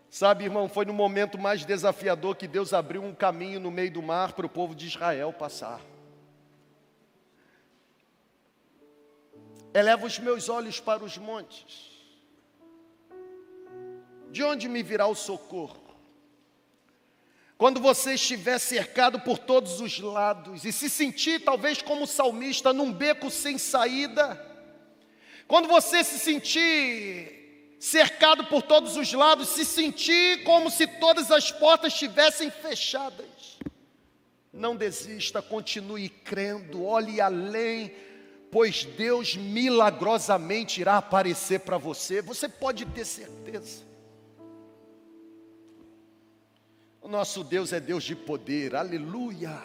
[0.10, 4.02] Sabe, irmão, foi no momento mais desafiador que Deus abriu um caminho no meio do
[4.02, 5.80] mar para o povo de Israel passar.
[9.74, 11.92] Eleva os meus olhos para os montes.
[14.30, 15.83] De onde me virá o socorro?
[17.58, 22.92] Quando você estiver cercado por todos os lados e se sentir talvez como salmista num
[22.92, 24.40] beco sem saída,
[25.48, 31.52] quando você se sentir cercado por todos os lados, se sentir como se todas as
[31.52, 33.60] portas estivessem fechadas,
[34.52, 37.94] não desista, continue crendo, olhe além,
[38.52, 43.93] pois Deus milagrosamente irá aparecer para você, você pode ter certeza.
[47.04, 49.62] O nosso Deus é Deus de poder, aleluia.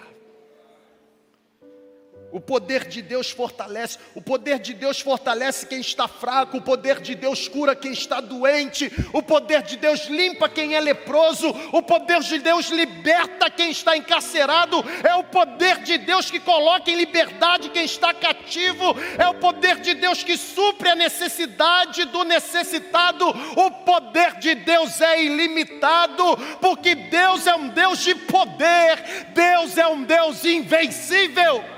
[2.30, 7.00] O poder de Deus fortalece, o poder de Deus fortalece quem está fraco, o poder
[7.00, 11.82] de Deus cura quem está doente, o poder de Deus limpa quem é leproso, o
[11.82, 16.96] poder de Deus liberta quem está encarcerado, é o poder de Deus que coloca em
[16.96, 23.26] liberdade quem está cativo, é o poder de Deus que supre a necessidade do necessitado,
[23.56, 29.02] o poder de Deus é ilimitado, porque Deus é um Deus de poder,
[29.32, 31.77] Deus é um Deus invencível.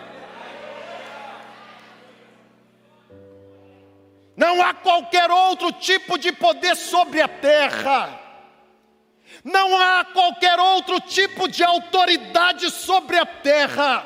[4.40, 8.18] Não há qualquer outro tipo de poder sobre a terra.
[9.44, 14.02] Não há qualquer outro tipo de autoridade sobre a terra.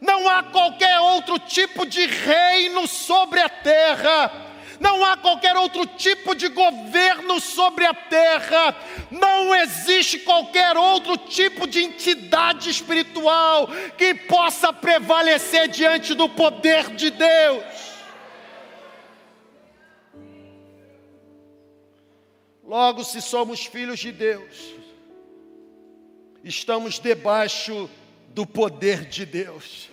[0.00, 4.32] Não há qualquer outro tipo de reino sobre a terra.
[4.80, 8.74] Não há qualquer outro tipo de governo sobre a terra.
[9.12, 17.10] Não existe qualquer outro tipo de entidade espiritual que possa prevalecer diante do poder de
[17.10, 17.91] Deus.
[22.72, 24.74] Logo, se somos filhos de Deus,
[26.42, 27.86] estamos debaixo
[28.28, 29.90] do poder de Deus.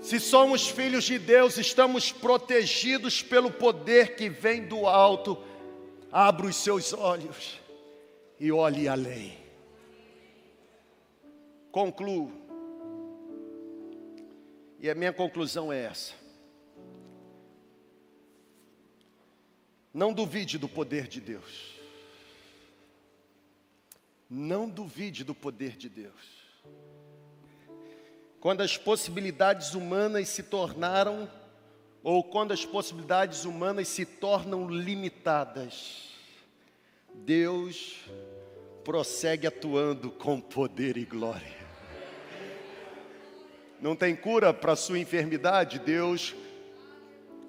[0.00, 5.38] Se somos filhos de Deus, estamos protegidos pelo poder que vem do alto.
[6.10, 7.60] Abra os seus olhos
[8.40, 9.38] e olhe além.
[11.70, 12.32] Concluo.
[14.80, 16.25] E a minha conclusão é essa.
[19.96, 21.74] Não duvide do poder de Deus.
[24.28, 26.12] Não duvide do poder de Deus.
[28.38, 31.26] Quando as possibilidades humanas se tornaram,
[32.02, 36.10] ou quando as possibilidades humanas se tornam limitadas,
[37.14, 37.96] Deus
[38.84, 41.56] prossegue atuando com poder e glória.
[43.80, 45.78] Não tem cura para sua enfermidade?
[45.78, 46.34] Deus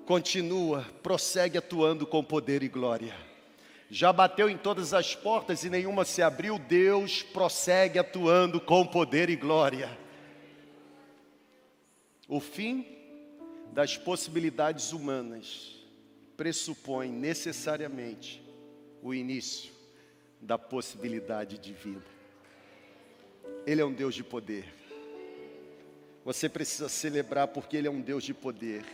[0.07, 3.13] continua, prossegue atuando com poder e glória.
[3.89, 9.29] Já bateu em todas as portas e nenhuma se abriu, Deus prossegue atuando com poder
[9.29, 9.89] e glória.
[12.25, 12.85] O fim
[13.73, 15.75] das possibilidades humanas
[16.37, 18.41] pressupõe necessariamente
[19.03, 19.73] o início
[20.39, 22.03] da possibilidade divina.
[23.65, 24.73] Ele é um Deus de poder.
[26.23, 28.85] Você precisa celebrar porque Ele é um Deus de poder.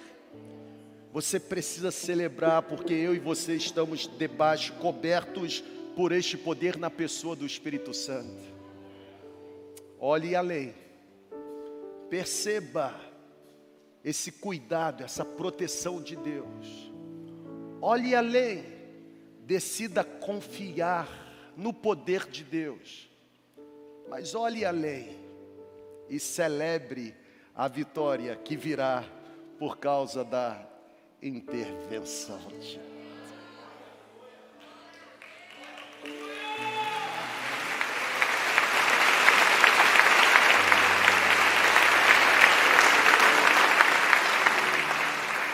[1.14, 5.64] Você precisa celebrar, porque eu e você estamos debaixo, cobertos
[5.96, 8.42] por este poder na pessoa do Espírito Santo.
[10.00, 10.74] Olhe além,
[12.10, 13.00] perceba
[14.04, 16.92] esse cuidado, essa proteção de Deus.
[17.80, 18.66] Olhe além,
[19.42, 21.08] decida confiar
[21.56, 23.08] no poder de Deus,
[24.10, 25.16] mas olhe além
[26.10, 27.14] e celebre
[27.54, 29.04] a vitória que virá
[29.60, 30.73] por causa da
[31.24, 32.80] intervenção de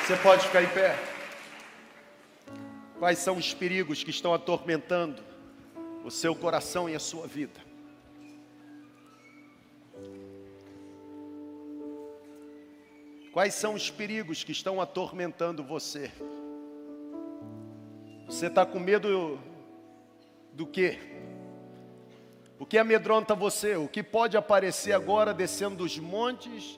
[0.09, 0.97] Você pode ficar em pé.
[2.97, 5.21] Quais são os perigos que estão atormentando
[6.03, 7.68] o seu coração e a sua vida?
[13.39, 16.11] Quais são os perigos que estão atormentando você?
[18.25, 19.39] Você está com medo
[20.51, 20.99] do quê?
[22.59, 23.77] O que amedronta você?
[23.77, 26.77] O que pode aparecer agora descendo dos montes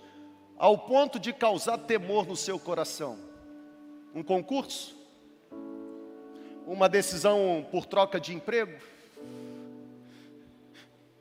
[0.55, 3.17] ao ponto de causar temor no seu coração?
[4.13, 4.95] Um concurso?
[6.67, 8.79] Uma decisão por troca de emprego?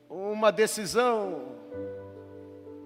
[0.07, 1.60] Uma decisão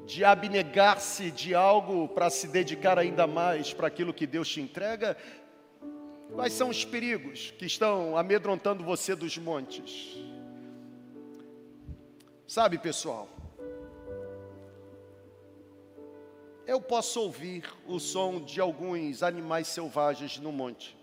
[0.06, 5.18] de abnegar-se de algo para se dedicar ainda mais para aquilo que Deus te entrega?
[6.34, 10.16] Quais são os perigos que estão amedrontando você dos montes?
[12.48, 13.28] Sabe, pessoal,
[16.68, 20.96] eu posso ouvir o som de alguns animais selvagens no monte.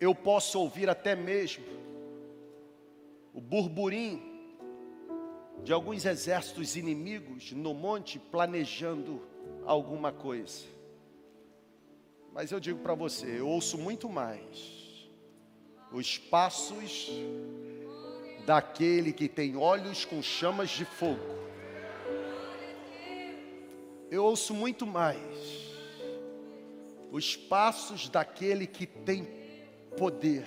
[0.00, 1.64] Eu posso ouvir até mesmo
[3.32, 4.33] o burburinho
[5.62, 9.22] de alguns exércitos inimigos no monte planejando
[9.64, 10.64] alguma coisa.
[12.32, 14.84] Mas eu digo para você, eu ouço muito mais
[15.92, 17.08] os passos
[18.44, 21.22] daquele que tem olhos com chamas de fogo.
[24.10, 25.64] Eu ouço muito mais
[27.10, 29.24] os passos daquele que tem
[29.96, 30.46] poder.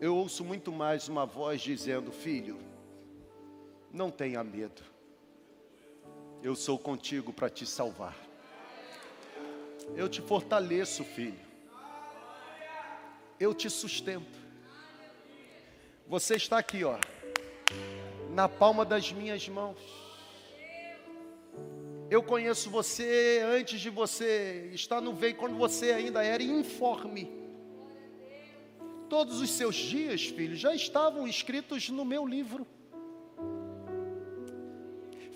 [0.00, 2.56] Eu ouço muito mais uma voz dizendo: Filho,
[3.92, 4.80] não tenha medo,
[6.40, 8.16] eu sou contigo para te salvar.
[9.96, 11.40] Eu te fortaleço, filho,
[13.40, 14.38] eu te sustento.
[16.06, 16.96] Você está aqui, ó,
[18.30, 19.80] na palma das minhas mãos.
[22.08, 27.47] Eu conheço você antes de você estar no veio, quando você ainda era informe.
[29.08, 32.66] Todos os seus dias, filho, já estavam escritos no meu livro.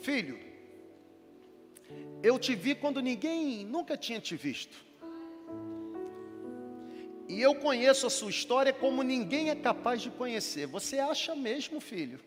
[0.02, 0.38] Filho,
[2.22, 4.76] eu te vi quando ninguém nunca tinha te visto.
[7.28, 10.66] E eu conheço a sua história como ninguém é capaz de conhecer.
[10.66, 12.20] Você acha mesmo, filho,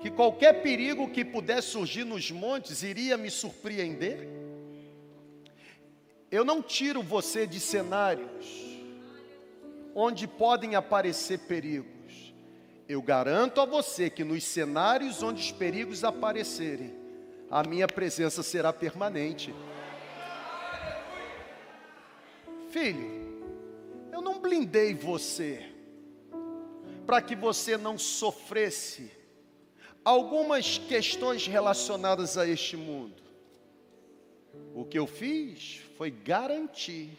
[0.00, 4.26] que qualquer perigo que pudesse surgir nos montes iria me surpreender?
[6.30, 8.73] Eu não tiro você de cenários
[9.94, 12.34] onde podem aparecer perigos.
[12.88, 16.94] Eu garanto a você que nos cenários onde os perigos aparecerem,
[17.50, 19.54] a minha presença será permanente.
[22.68, 23.42] Filho,
[24.12, 25.70] eu não blindei você
[27.06, 29.10] para que você não sofresse
[30.04, 33.22] algumas questões relacionadas a este mundo.
[34.74, 37.10] O que eu fiz foi garantir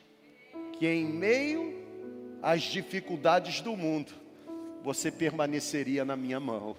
[0.74, 1.85] que em meio
[2.46, 4.14] as dificuldades do mundo,
[4.84, 6.78] você permaneceria na minha mão.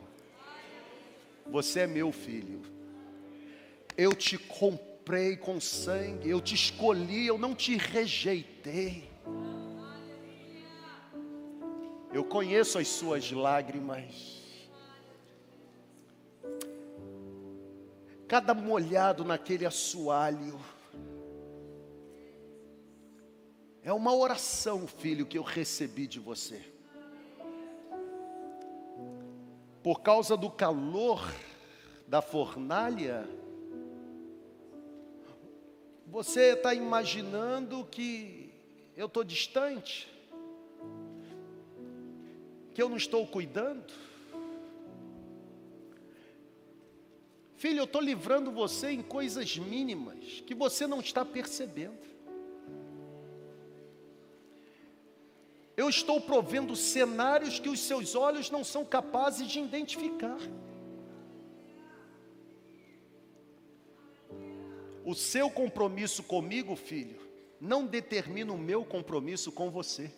[1.51, 2.63] Você é meu filho.
[3.97, 9.11] Eu te comprei com sangue, eu te escolhi, eu não te rejeitei.
[12.13, 14.41] Eu conheço as suas lágrimas.
[18.29, 20.61] Cada molhado naquele assoalho
[23.87, 26.61] É uma oração, filho, que eu recebi de você.
[29.81, 31.23] Por causa do calor
[32.05, 33.31] da fornalha,
[36.05, 38.53] você está imaginando que
[38.97, 40.13] eu estou distante,
[42.75, 43.95] que eu não estou cuidando.
[47.55, 52.16] Filho, eu estou livrando você em coisas mínimas que você não está percebendo.
[55.77, 60.39] Eu estou provendo cenários que os seus olhos não são capazes de identificar.
[65.05, 67.21] O seu compromisso comigo, filho,
[67.61, 70.11] não determina o meu compromisso com você.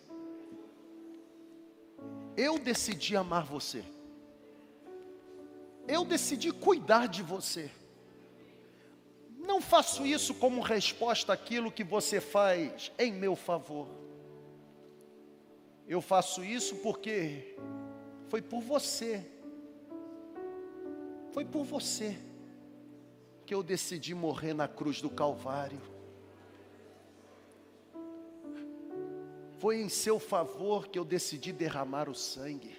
[2.37, 3.83] Eu decidi amar você.
[5.85, 7.69] Eu decidi cuidar de você.
[9.37, 14.08] Não faço isso como resposta àquilo que você faz em meu favor.
[15.89, 17.55] Eu faço isso porque
[18.27, 19.25] foi por você.
[21.31, 22.15] Foi por você
[23.43, 25.81] que eu decidi morrer na cruz do Calvário.
[29.57, 32.77] Foi em seu favor que eu decidi derramar o sangue.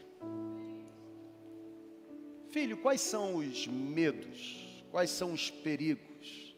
[2.49, 4.85] Filho, quais são os medos?
[4.93, 6.57] Quais são os perigos?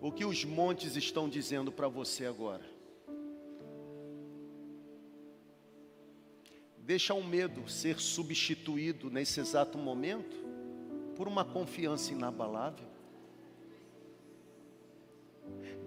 [0.00, 2.69] O que os montes estão dizendo para você agora?
[6.90, 10.36] Deixa o medo ser substituído nesse exato momento
[11.14, 12.88] por uma confiança inabalável.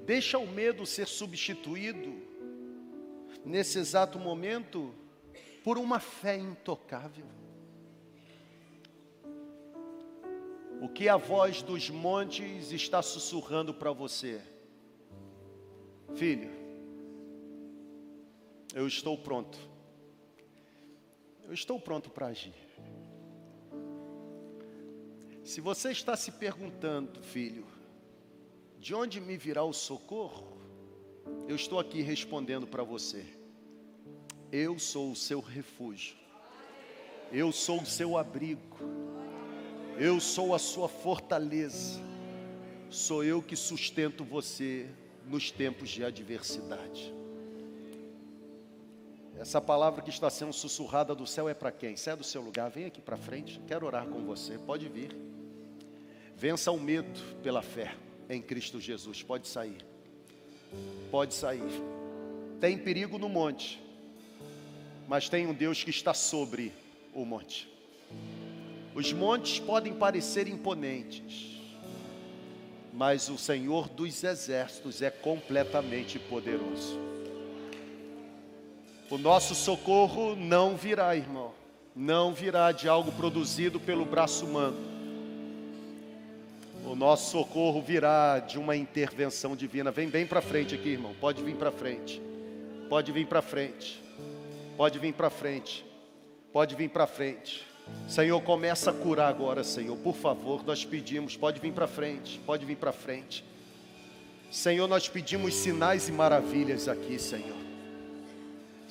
[0.05, 2.09] Deixa o medo ser substituído
[3.43, 4.95] nesse exato momento
[5.61, 7.27] por uma fé intocável.
[10.81, 14.41] O que a voz dos montes está sussurrando para você?
[16.15, 16.49] Filho,
[18.73, 19.72] eu estou pronto
[21.47, 22.53] eu estou pronto para agir.
[25.43, 27.65] Se você está se perguntando, filho,
[28.79, 30.57] de onde me virá o socorro?
[31.47, 33.25] Eu estou aqui respondendo para você.
[34.51, 36.15] Eu sou o seu refúgio.
[37.31, 38.77] Eu sou o seu abrigo.
[39.97, 42.01] Eu sou a sua fortaleza.
[42.89, 44.89] Sou eu que sustento você
[45.27, 47.13] nos tempos de adversidade.
[49.39, 51.97] Essa palavra que está sendo sussurrada do céu é para quem?
[51.97, 53.59] Sai do seu lugar, vem aqui para frente.
[53.67, 54.57] Quero orar com você.
[54.57, 55.15] Pode vir.
[56.37, 57.95] Vença o medo pela fé
[58.29, 59.23] em Cristo Jesus.
[59.23, 59.77] Pode sair.
[61.09, 61.61] Pode sair.
[62.59, 63.81] Tem perigo no monte,
[65.07, 66.71] mas tem um Deus que está sobre
[67.13, 67.69] o monte.
[68.95, 71.59] Os montes podem parecer imponentes,
[72.93, 77.12] mas o Senhor dos exércitos é completamente poderoso.
[79.13, 81.51] O nosso socorro não virá, irmão,
[81.95, 84.75] não virá de algo produzido pelo braço humano.
[86.83, 89.91] O nosso socorro virá de uma intervenção divina.
[89.91, 91.13] Vem bem para frente aqui, irmão.
[91.21, 92.19] Pode vir para frente.
[92.89, 94.03] Pode vir para frente.
[94.75, 95.85] Pode vir para frente.
[96.51, 97.63] Pode vir para frente.
[98.07, 99.95] Senhor, começa a curar agora, Senhor.
[99.97, 101.37] Por favor, nós pedimos.
[101.37, 102.41] Pode vir para frente.
[102.47, 103.45] Pode vir para frente.
[104.49, 107.72] Senhor, nós pedimos sinais e maravilhas aqui, Senhor.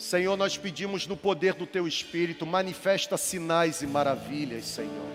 [0.02, 5.06] Senhor, nós pedimos no poder do Teu Espírito, manifesta sinais e maravilhas, Senhor.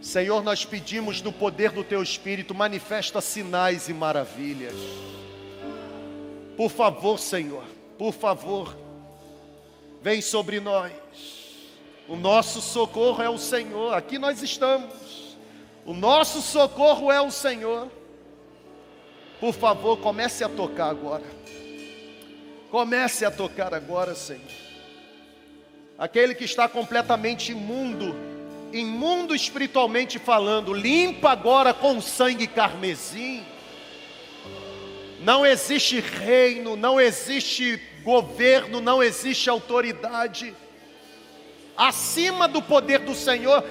[0.00, 4.76] Senhor, nós pedimos no poder do Teu Espírito, manifesta sinais e maravilhas.
[6.56, 7.64] Por favor, Senhor,
[7.98, 8.76] por favor,
[10.00, 10.92] vem sobre nós.
[12.06, 15.36] O nosso socorro é o Senhor, aqui nós estamos.
[15.84, 17.90] O nosso socorro é o Senhor.
[19.40, 21.42] Por favor, comece a tocar agora.
[22.72, 24.40] Comece a tocar agora, Senhor.
[25.98, 28.16] Aquele que está completamente imundo,
[28.72, 33.44] imundo espiritualmente falando, limpa agora com sangue carmesim.
[35.20, 40.54] Não existe reino, não existe governo, não existe autoridade
[41.76, 43.62] acima do poder do Senhor.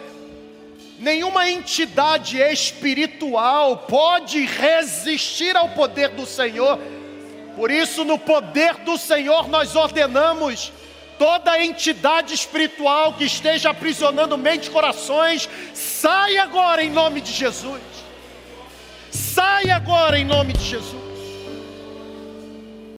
[1.00, 7.01] Nenhuma entidade espiritual pode resistir ao poder do Senhor.
[7.56, 10.72] Por isso, no poder do Senhor, nós ordenamos
[11.18, 17.82] toda entidade espiritual que esteja aprisionando mente e corações, sai agora em nome de Jesus.
[19.12, 21.01] Sai agora em nome de Jesus.